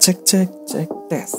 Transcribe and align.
cek 0.00 0.24
cek 0.24 0.48
cek 0.64 0.88
tes. 1.12 1.30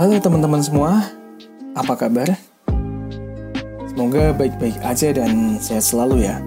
Halo 0.00 0.16
teman-teman 0.16 0.64
semua, 0.64 1.04
apa 1.76 1.92
kabar? 1.92 2.32
Semoga 3.92 4.32
baik-baik 4.32 4.80
aja 4.80 5.12
dan 5.12 5.60
sehat 5.60 5.84
selalu 5.84 6.24
ya. 6.24 6.40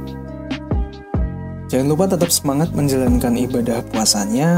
Jangan 1.70 1.93
lupa 1.93 2.09
tetap 2.09 2.34
semangat 2.34 2.73
menjalankan 2.73 3.38
ibadah 3.38 3.86
puasanya, 3.93 4.50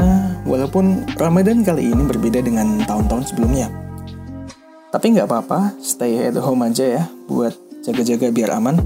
walaupun 0.48 1.04
Ramadan 1.20 1.68
kali 1.68 1.92
ini 1.92 2.00
berbeda 2.08 2.40
dengan 2.40 2.80
tahun-tahun 2.88 3.28
sebelumnya. 3.28 3.68
Tapi 4.88 5.20
nggak 5.20 5.28
apa-apa, 5.28 5.76
stay 5.84 6.32
at 6.32 6.40
home 6.40 6.64
aja 6.64 6.96
ya, 6.96 7.04
buat 7.28 7.52
jaga-jaga 7.84 8.32
biar 8.32 8.56
aman. 8.56 8.80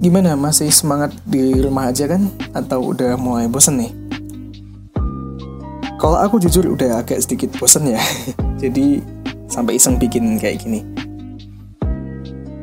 Gimana, 0.00 0.32
masih 0.32 0.72
semangat 0.72 1.12
di 1.28 1.60
rumah 1.60 1.92
aja 1.92 2.08
kan? 2.08 2.32
Atau 2.56 2.96
udah 2.96 3.20
mulai 3.20 3.52
bosen 3.52 3.84
nih? 3.84 3.92
Kalau 6.00 6.16
aku 6.16 6.40
jujur 6.40 6.72
udah 6.72 7.04
agak 7.04 7.20
sedikit 7.20 7.52
bosen 7.60 7.84
ya, 7.84 8.00
jadi 8.64 9.04
sampai 9.44 9.76
iseng 9.76 10.00
bikin 10.00 10.40
kayak 10.40 10.64
gini. 10.64 10.80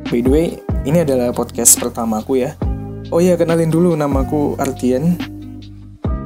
By 0.09 0.25
the 0.25 0.31
way, 0.33 0.45
ini 0.81 1.05
adalah 1.05 1.29
podcast 1.29 1.77
pertamaku 1.77 2.41
ya. 2.41 2.57
Oh 3.13 3.21
ya, 3.21 3.37
kenalin 3.37 3.69
dulu 3.69 3.93
namaku 3.93 4.57
Ardian. 4.57 5.13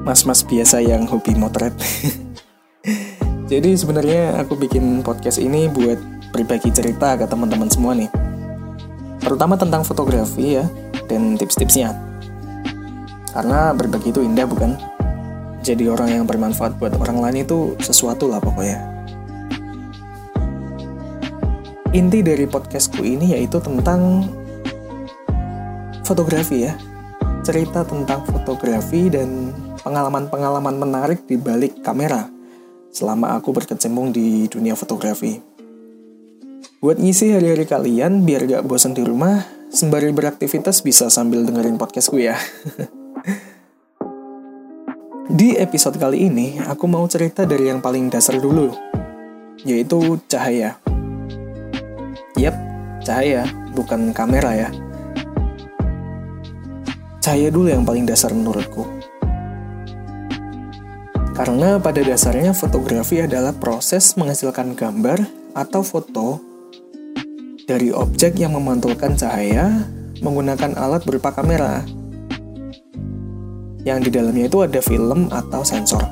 Mas-mas 0.08 0.48
biasa 0.48 0.80
yang 0.80 1.12
hobi 1.12 1.36
motret. 1.36 1.76
Jadi 3.52 3.76
sebenarnya 3.76 4.40
aku 4.40 4.56
bikin 4.56 5.04
podcast 5.04 5.44
ini 5.44 5.68
buat 5.68 6.00
berbagi 6.32 6.72
cerita 6.72 7.20
ke 7.20 7.28
teman-teman 7.28 7.68
semua 7.68 7.92
nih. 8.00 8.08
Terutama 9.20 9.60
tentang 9.60 9.84
fotografi 9.84 10.56
ya 10.58 10.66
dan 11.12 11.36
tips-tipsnya. 11.36 11.92
Karena 13.36 13.76
berbagi 13.76 14.16
itu 14.16 14.24
indah 14.24 14.48
bukan? 14.48 14.80
Jadi 15.62 15.92
orang 15.92 16.10
yang 16.10 16.26
bermanfaat 16.26 16.80
buat 16.80 16.96
orang 16.98 17.20
lain 17.20 17.44
itu 17.44 17.76
sesuatu 17.84 18.32
lah 18.32 18.40
pokoknya. 18.40 18.80
Inti 21.92 22.24
dari 22.24 22.48
podcastku 22.48 23.04
ini 23.04 23.36
yaitu 23.36 23.60
tentang 23.60 24.24
fotografi 26.08 26.72
ya. 26.72 26.74
Cerita 27.44 27.84
tentang 27.84 28.24
fotografi 28.24 29.12
dan 29.12 29.52
pengalaman-pengalaman 29.84 30.80
menarik 30.80 31.28
di 31.28 31.36
balik 31.36 31.84
kamera 31.84 32.32
selama 32.92 33.36
aku 33.36 33.52
berkecimpung 33.52 34.16
di 34.16 34.48
dunia 34.48 34.78
fotografi. 34.78 35.42
Buat 36.82 36.98
ngisi 36.98 37.38
hari-hari 37.38 37.70
kalian 37.70 38.26
biar 38.26 38.50
gak 38.50 38.66
bosan 38.66 38.98
di 38.98 39.06
rumah, 39.06 39.46
sembari 39.72 40.12
beraktivitas 40.12 40.84
bisa 40.84 41.08
sambil 41.08 41.48
dengerin 41.48 41.80
podcastku 41.80 42.20
ya. 42.20 42.36
Di 45.32 45.56
episode 45.56 45.96
kali 45.96 46.28
ini, 46.28 46.60
aku 46.60 46.92
mau 46.92 47.08
cerita 47.08 47.48
dari 47.48 47.72
yang 47.72 47.80
paling 47.80 48.12
dasar 48.12 48.36
dulu, 48.36 48.76
yaitu 49.64 50.20
cahaya. 50.28 50.76
Yap, 52.36 52.52
cahaya, 53.08 53.48
bukan 53.72 54.12
kamera 54.12 54.68
ya. 54.68 54.70
Cahaya 57.24 57.48
dulu 57.48 57.72
yang 57.72 57.88
paling 57.88 58.04
dasar 58.04 58.36
menurutku. 58.36 58.84
Karena 61.32 61.80
pada 61.80 62.04
dasarnya 62.04 62.52
fotografi 62.52 63.24
adalah 63.24 63.56
proses 63.56 64.20
menghasilkan 64.20 64.76
gambar 64.76 65.24
atau 65.56 65.80
foto 65.80 66.51
dari 67.72 67.88
objek 67.96 68.36
yang 68.36 68.52
memantulkan 68.52 69.16
cahaya 69.16 69.88
menggunakan 70.20 70.76
alat 70.76 71.08
berupa 71.08 71.32
kamera 71.32 71.88
yang 73.88 74.04
di 74.04 74.12
dalamnya 74.12 74.52
itu 74.52 74.60
ada 74.60 74.84
film 74.84 75.32
atau 75.32 75.64
sensor. 75.64 76.04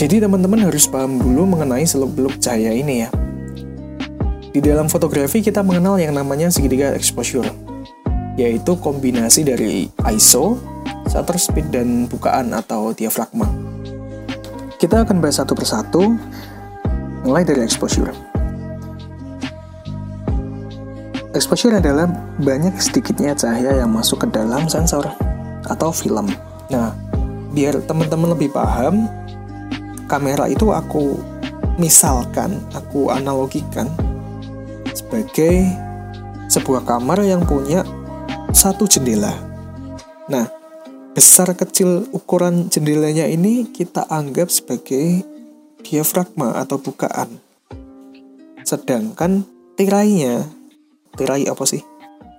Jadi 0.00 0.18
teman-teman 0.18 0.64
harus 0.66 0.88
paham 0.88 1.20
dulu 1.20 1.44
mengenai 1.54 1.84
seluk-beluk 1.84 2.40
cahaya 2.40 2.72
ini 2.72 3.06
ya. 3.06 3.10
Di 4.50 4.58
dalam 4.64 4.88
fotografi 4.88 5.44
kita 5.44 5.60
mengenal 5.60 6.00
yang 6.00 6.16
namanya 6.16 6.48
segitiga 6.50 6.96
exposure, 6.96 7.46
yaitu 8.40 8.74
kombinasi 8.80 9.44
dari 9.46 9.92
ISO, 10.10 10.58
shutter 11.06 11.38
speed, 11.38 11.70
dan 11.70 12.08
bukaan 12.10 12.50
atau 12.50 12.90
diafragma. 12.96 13.46
Kita 14.80 15.06
akan 15.06 15.22
bahas 15.22 15.38
satu 15.38 15.54
persatu, 15.54 16.18
mulai 17.22 17.46
dari 17.46 17.62
exposure. 17.62 18.31
Exposure 21.32 21.80
adalah 21.80 22.12
banyak 22.44 22.76
sedikitnya 22.76 23.32
cahaya 23.32 23.80
yang 23.80 23.88
masuk 23.88 24.20
ke 24.20 24.28
dalam 24.28 24.68
sensor 24.68 25.08
atau 25.64 25.88
film. 25.88 26.28
Nah, 26.68 26.92
biar 27.56 27.80
teman-teman 27.88 28.36
lebih 28.36 28.52
paham, 28.52 29.08
kamera 30.04 30.44
itu 30.52 30.68
aku 30.68 31.16
misalkan, 31.80 32.60
aku 32.76 33.08
analogikan 33.08 33.88
sebagai 34.92 35.72
sebuah 36.52 36.84
kamar 36.84 37.24
yang 37.24 37.40
punya 37.48 37.80
satu 38.52 38.84
jendela. 38.84 39.32
Nah, 40.28 40.52
besar 41.16 41.48
kecil 41.56 42.12
ukuran 42.12 42.68
jendelanya 42.68 43.24
ini 43.24 43.72
kita 43.72 44.04
anggap 44.12 44.52
sebagai 44.52 45.24
diafragma 45.80 46.60
atau 46.60 46.76
bukaan. 46.76 47.40
Sedangkan 48.68 49.48
tirainya 49.80 50.44
tirai 51.16 51.44
apa 51.48 51.64
sih? 51.68 51.82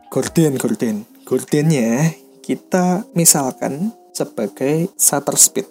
Gorden, 0.10 0.58
gorden. 0.58 1.06
Gordennya 1.24 2.14
kita 2.44 3.08
misalkan 3.16 3.96
sebagai 4.14 4.92
shutter 5.00 5.38
speed. 5.40 5.68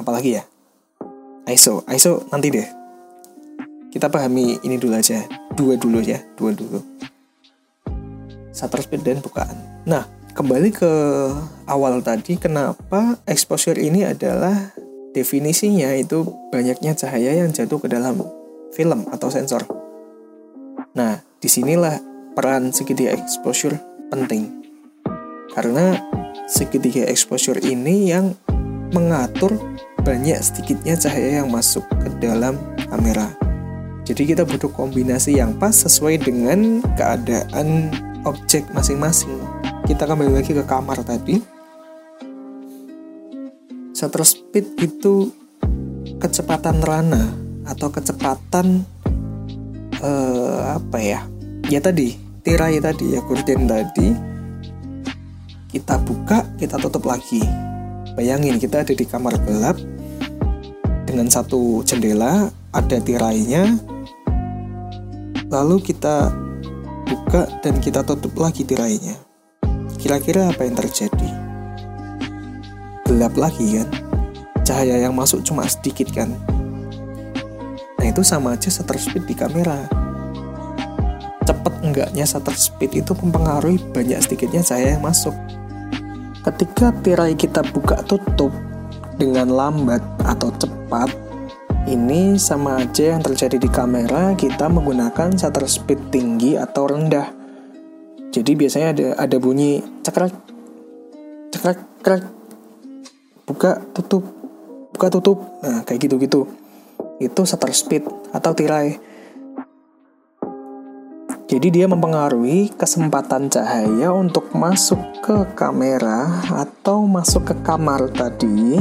Apalagi 0.00 0.40
ya? 0.40 0.42
ISO, 1.46 1.86
ISO 1.90 2.26
nanti 2.30 2.50
deh. 2.50 2.68
Kita 3.92 4.08
pahami 4.08 4.56
ini 4.64 4.80
dulu 4.80 4.96
aja, 4.96 5.20
dua 5.52 5.76
dulu 5.76 6.00
ya, 6.00 6.18
dua 6.34 6.56
dulu. 6.56 6.80
Shutter 8.50 8.80
speed 8.80 9.04
dan 9.04 9.20
bukaan. 9.20 9.84
Nah, 9.84 10.08
kembali 10.32 10.72
ke 10.72 10.92
awal 11.68 12.00
tadi, 12.00 12.40
kenapa 12.40 13.20
exposure 13.28 13.76
ini 13.76 14.06
adalah 14.08 14.72
definisinya 15.12 15.92
itu 15.92 16.24
banyaknya 16.48 16.96
cahaya 16.96 17.36
yang 17.44 17.52
jatuh 17.52 17.76
ke 17.76 17.88
dalam 17.92 18.24
film 18.72 19.04
atau 19.12 19.28
sensor. 19.28 19.81
Nah, 20.92 21.24
di 21.40 21.48
sinilah 21.48 21.96
peran 22.36 22.68
segitiga 22.68 23.16
exposure 23.16 23.80
penting. 24.12 24.60
Karena 25.56 25.96
segitiga 26.44 27.08
exposure 27.08 27.56
ini 27.64 28.12
yang 28.12 28.36
mengatur 28.92 29.56
banyak 30.04 30.36
sedikitnya 30.44 31.00
cahaya 31.00 31.40
yang 31.40 31.48
masuk 31.48 31.84
ke 31.96 32.12
dalam 32.20 32.60
kamera. 32.92 33.32
Jadi 34.04 34.36
kita 34.36 34.44
butuh 34.44 34.68
kombinasi 34.68 35.40
yang 35.40 35.56
pas 35.56 35.72
sesuai 35.72 36.20
dengan 36.20 36.84
keadaan 36.98 37.88
objek 38.28 38.68
masing-masing. 38.76 39.38
Kita 39.88 40.04
kembali 40.04 40.42
lagi 40.42 40.52
ke 40.52 40.64
kamar 40.66 41.00
tadi. 41.06 41.40
Shutter 43.96 44.26
speed 44.26 44.76
itu 44.82 45.30
kecepatan 46.18 46.82
rana 46.82 47.32
atau 47.64 47.88
kecepatan 47.88 48.82
uh, 50.02 50.76
apa 50.76 50.98
ya? 50.98 51.20
Ya 51.70 51.78
tadi 51.78 52.18
tirai 52.42 52.82
tadi 52.82 53.14
ya 53.14 53.22
gorden 53.22 53.70
tadi. 53.70 54.08
Kita 55.72 55.96
buka 56.02 56.44
kita 56.58 56.76
tutup 56.76 57.08
lagi. 57.08 57.40
Bayangin 58.12 58.60
kita 58.60 58.84
ada 58.84 58.92
di 58.92 59.08
kamar 59.08 59.40
gelap 59.48 59.80
dengan 61.08 61.32
satu 61.32 61.80
jendela 61.86 62.52
ada 62.74 62.96
tirainya. 63.00 63.80
Lalu 65.48 65.80
kita 65.80 66.28
buka 67.08 67.48
dan 67.64 67.80
kita 67.80 68.04
tutup 68.04 68.36
lagi 68.36 68.68
tirainya. 68.68 69.16
Kira-kira 69.96 70.52
apa 70.52 70.66
yang 70.66 70.76
terjadi? 70.76 71.30
Gelap 73.08 73.32
lagi 73.38 73.80
kan? 73.80 73.88
Cahaya 74.62 75.00
yang 75.00 75.16
masuk 75.16 75.40
cuma 75.40 75.64
sedikit 75.64 76.12
kan 76.12 76.36
itu 78.12 78.20
sama 78.20 78.52
aja 78.52 78.68
shutter 78.68 79.00
speed 79.00 79.24
di 79.24 79.32
kamera. 79.32 79.88
Cepet 81.48 81.74
enggaknya 81.80 82.28
shutter 82.28 82.52
speed 82.52 82.92
itu 82.92 83.16
mempengaruhi 83.16 83.80
banyak 83.90 84.20
sedikitnya 84.20 84.60
cahaya 84.60 85.00
yang 85.00 85.02
masuk. 85.02 85.32
Ketika 86.44 86.92
tirai 87.00 87.32
kita 87.32 87.64
buka 87.64 88.04
tutup 88.04 88.52
dengan 89.16 89.48
lambat 89.48 90.04
atau 90.28 90.52
cepat, 90.60 91.08
ini 91.88 92.36
sama 92.36 92.84
aja 92.84 93.16
yang 93.16 93.24
terjadi 93.24 93.56
di 93.56 93.70
kamera 93.72 94.36
kita 94.36 94.68
menggunakan 94.68 95.32
shutter 95.32 95.64
speed 95.64 96.12
tinggi 96.12 96.60
atau 96.60 96.84
rendah. 96.84 97.32
Jadi 98.28 98.52
biasanya 98.52 98.88
ada 98.92 99.06
ada 99.16 99.36
bunyi 99.40 99.80
cekrek, 100.04 100.32
cekrek, 101.48 101.78
cekrek, 102.00 102.22
buka 103.48 103.80
tutup, 103.96 104.24
buka 104.92 105.06
tutup. 105.08 105.38
Nah 105.64 105.80
kayak 105.84 106.08
gitu-gitu 106.08 106.61
itu 107.26 107.46
shutter 107.46 107.70
speed 107.70 108.06
atau 108.34 108.50
tirai. 108.54 108.98
Jadi 111.52 111.68
dia 111.68 111.84
mempengaruhi 111.84 112.72
kesempatan 112.72 113.52
cahaya 113.52 114.08
untuk 114.08 114.48
masuk 114.56 114.96
ke 115.20 115.52
kamera 115.52 116.40
atau 116.48 117.04
masuk 117.04 117.52
ke 117.52 117.54
kamar 117.60 118.08
tadi 118.08 118.80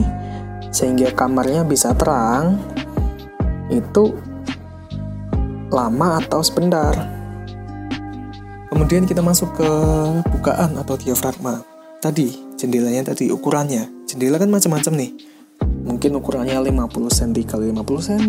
sehingga 0.72 1.12
kamarnya 1.12 1.68
bisa 1.68 1.92
terang 1.92 2.64
itu 3.68 4.16
lama 5.68 6.24
atau 6.24 6.40
sebentar. 6.40 6.96
Kemudian 8.72 9.04
kita 9.04 9.20
masuk 9.20 9.52
ke 9.60 9.70
bukaan 10.32 10.80
atau 10.80 10.96
diafragma. 10.96 11.68
Tadi 12.00 12.56
jendelanya 12.56 13.12
tadi 13.12 13.28
ukurannya. 13.36 14.08
Jendela 14.08 14.40
kan 14.40 14.48
macam-macam 14.48 14.96
nih. 14.96 15.12
Mungkin 16.02 16.18
ukurannya 16.18 16.58
50 16.58 17.14
cm 17.14 17.46
kali 17.46 17.70
50 17.70 18.10
cm, 18.10 18.26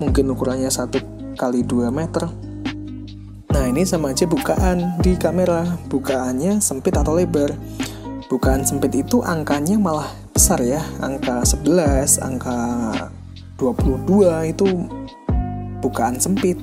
mungkin 0.00 0.24
ukurannya 0.32 0.72
1 0.72 1.36
kali 1.36 1.60
2 1.60 1.92
meter, 1.92 2.32
Nah 3.52 3.64
ini 3.68 3.84
sama 3.84 4.16
aja 4.16 4.24
bukaan 4.24 4.96
di 5.04 5.12
kamera. 5.12 5.68
Bukaannya 5.92 6.64
sempit 6.64 6.96
atau 6.96 7.12
lebar? 7.12 7.52
Bukaan 8.32 8.64
sempit 8.64 8.96
itu 8.96 9.20
angkanya 9.20 9.76
malah 9.76 10.08
besar 10.32 10.64
ya. 10.64 10.80
Angka 11.04 11.44
11, 11.44 12.24
angka 12.24 12.56
22 13.60 14.48
itu 14.48 14.64
bukaan 15.84 16.16
sempit. 16.16 16.56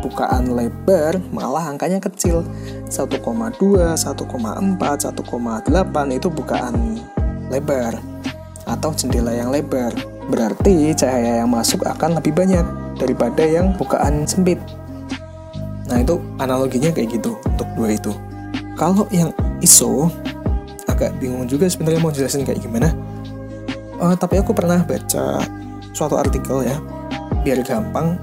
Bukaan 0.00 0.56
lebar 0.56 1.20
malah 1.36 1.68
angkanya 1.68 2.00
kecil. 2.00 2.48
1,2, 2.88 3.92
1,4, 4.00 4.00
1,8 4.00 6.16
itu 6.16 6.32
bukaan 6.32 6.96
lebar 7.52 8.14
Atau 8.74 8.90
jendela 8.98 9.30
yang 9.30 9.54
lebar 9.54 9.94
Berarti 10.26 10.90
cahaya 10.98 11.46
yang 11.46 11.50
masuk 11.54 11.86
akan 11.86 12.18
lebih 12.18 12.34
banyak 12.34 12.66
daripada 12.98 13.46
yang 13.46 13.70
bukaan 13.78 14.26
sempit 14.26 14.58
Nah 15.88 16.00
itu 16.00 16.16
analoginya 16.40 16.90
kayak 16.90 17.20
gitu 17.20 17.36
untuk 17.44 17.68
dua 17.76 17.88
itu. 17.92 18.12
Kalau 18.74 19.06
yang 19.12 19.30
ISO 19.60 20.08
agak 20.88 21.16
bingung 21.20 21.44
juga 21.46 21.68
sebenarnya 21.68 22.00
mau 22.00 22.12
jelasin 22.12 22.44
kayak 22.46 22.64
gimana. 22.64 22.90
Uh, 24.00 24.16
tapi 24.18 24.40
aku 24.40 24.50
pernah 24.50 24.82
baca 24.82 25.44
suatu 25.94 26.18
artikel 26.18 26.66
ya, 26.66 26.76
biar 27.46 27.62
gampang. 27.62 28.18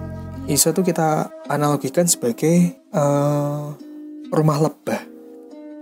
ISO 0.49 0.73
tuh 0.73 0.83
kita 0.83 1.29
analogikan 1.47 2.09
sebagai 2.09 2.75
uh, 2.91 3.71
rumah 4.33 4.57
lebah 4.59 5.01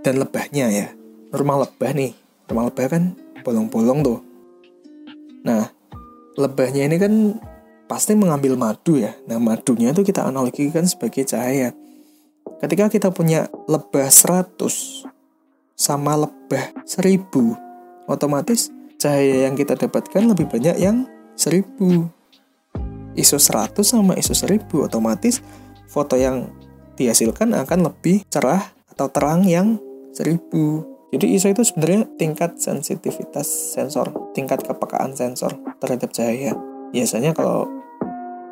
dan 0.04 0.20
lebahnya 0.20 0.66
ya. 0.70 0.88
Rumah 1.32 1.66
lebah 1.66 1.90
nih, 1.96 2.12
rumah 2.46 2.70
lebah 2.70 2.86
kan 2.86 3.02
bolong-bolong 3.42 4.04
tuh. 4.04 4.18
Nah, 5.46 5.72
lebahnya 6.36 6.88
ini 6.88 6.96
kan 7.00 7.12
pasti 7.90 8.14
mengambil 8.14 8.54
madu 8.54 9.00
ya. 9.00 9.16
Nah, 9.26 9.40
madunya 9.42 9.90
itu 9.90 10.06
kita 10.06 10.28
analogikan 10.28 10.86
sebagai 10.86 11.26
cahaya. 11.26 11.74
Ketika 12.60 12.92
kita 12.92 13.08
punya 13.10 13.48
lebah 13.66 14.06
100 14.06 15.08
sama 15.74 16.14
lebah 16.14 16.76
1000, 16.84 17.56
otomatis 18.04 18.68
cahaya 19.00 19.48
yang 19.48 19.56
kita 19.56 19.74
dapatkan 19.80 20.28
lebih 20.28 20.46
banyak 20.46 20.76
yang 20.76 21.08
1000. 21.34 22.12
ISO 23.16 23.40
100 23.40 23.80
sama 23.82 24.14
ISO 24.14 24.36
1000 24.36 24.86
otomatis 24.86 25.42
foto 25.90 26.14
yang 26.14 26.46
dihasilkan 26.94 27.56
akan 27.56 27.90
lebih 27.90 28.22
cerah 28.30 28.60
atau 28.92 29.08
terang 29.08 29.42
yang 29.48 29.80
1000. 30.12 30.89
Jadi 31.10 31.26
ISO 31.34 31.50
itu 31.50 31.66
sebenarnya 31.66 32.06
tingkat 32.14 32.54
sensitivitas 32.62 33.74
sensor, 33.74 34.14
tingkat 34.30 34.62
kepekaan 34.62 35.10
sensor 35.10 35.50
terhadap 35.82 36.14
cahaya. 36.14 36.54
Biasanya 36.94 37.34
kalau 37.34 37.66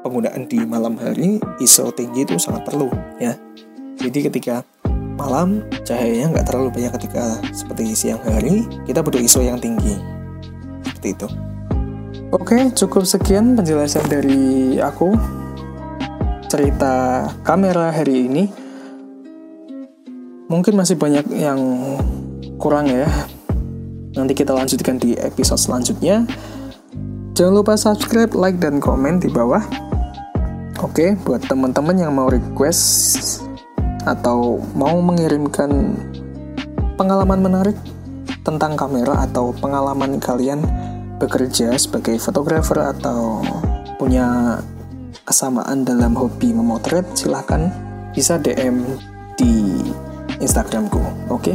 penggunaan 0.02 0.50
di 0.50 0.58
malam 0.66 0.99
hari 0.99 1.38
ISO 1.62 1.94
tinggi 1.94 2.26
itu 2.26 2.34
sangat 2.34 2.66
perlu 2.66 2.90
ya. 3.22 3.38
Jadi 3.99 4.26
ketika 4.26 4.66
malam 5.14 5.62
cahayanya 5.87 6.34
nggak 6.34 6.46
terlalu 6.50 6.75
banyak. 6.75 6.93
Ketika 6.99 7.38
seperti 7.55 7.94
siang 7.94 8.22
hari 8.26 8.66
kita 8.90 9.06
butuh 9.06 9.22
ISO 9.22 9.38
yang 9.38 9.62
tinggi. 9.62 9.94
Seperti 10.82 11.14
itu. 11.14 11.28
Oke 12.34 12.75
cukup 12.75 13.06
sekian 13.06 13.55
penjelasan 13.55 14.02
dari 14.10 14.78
aku. 14.82 15.14
Cerita 16.50 17.22
kamera 17.46 17.94
hari 17.94 18.26
ini. 18.26 18.44
Mungkin 20.49 20.75
masih 20.81 20.96
banyak 20.96 21.28
yang 21.37 21.60
kurang 22.58 22.90
ya 22.90 23.06
nanti 24.19 24.34
kita 24.34 24.50
lanjutkan 24.50 24.99
di 24.99 25.14
episode 25.14 25.62
selanjutnya 25.62 26.26
Jangan 27.38 27.55
lupa 27.55 27.78
subscribe, 27.78 28.34
like, 28.34 28.58
dan 28.58 28.82
komen 28.82 29.22
di 29.22 29.31
bawah. 29.31 29.62
Oke, 30.82 31.14
buat 31.22 31.38
teman-teman 31.46 31.94
yang 31.94 32.10
mau 32.10 32.26
request 32.26 33.46
atau 34.02 34.58
mau 34.75 34.99
mengirimkan 34.99 35.94
pengalaman 36.99 37.38
menarik 37.38 37.78
tentang 38.43 38.75
kamera 38.75 39.22
atau 39.22 39.55
pengalaman 39.55 40.19
kalian 40.19 40.66
bekerja 41.22 41.78
sebagai 41.78 42.19
fotografer 42.19 42.82
atau 42.90 43.38
punya 44.02 44.58
kesamaan 45.22 45.87
dalam 45.87 46.19
hobi 46.19 46.50
memotret, 46.50 47.06
silahkan 47.14 47.70
bisa 48.19 48.34
DM 48.34 48.82
di 49.38 49.78
Instagramku. 50.43 51.31
Oke, 51.31 51.55